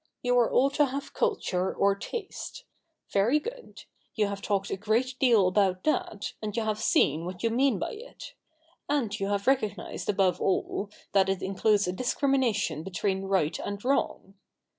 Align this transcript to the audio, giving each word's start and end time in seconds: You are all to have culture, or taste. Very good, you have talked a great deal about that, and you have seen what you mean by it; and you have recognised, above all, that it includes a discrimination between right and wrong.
You 0.23 0.35
are 0.39 0.51
all 0.51 0.71
to 0.71 0.85
have 0.85 1.13
culture, 1.13 1.71
or 1.71 1.95
taste. 1.95 2.63
Very 3.13 3.37
good, 3.39 3.83
you 4.15 4.25
have 4.25 4.41
talked 4.41 4.71
a 4.71 4.75
great 4.75 5.13
deal 5.19 5.47
about 5.47 5.83
that, 5.83 6.33
and 6.41 6.57
you 6.57 6.63
have 6.63 6.79
seen 6.79 7.23
what 7.23 7.43
you 7.43 7.51
mean 7.51 7.77
by 7.77 7.91
it; 7.91 8.33
and 8.89 9.19
you 9.19 9.27
have 9.27 9.45
recognised, 9.45 10.09
above 10.09 10.41
all, 10.41 10.89
that 11.11 11.29
it 11.29 11.43
includes 11.43 11.85
a 11.87 11.91
discrimination 11.93 12.81
between 12.81 13.25
right 13.25 13.59
and 13.59 13.85
wrong. 13.85 14.33